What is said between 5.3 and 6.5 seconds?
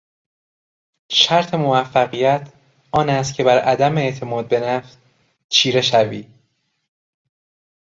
چیره شوی!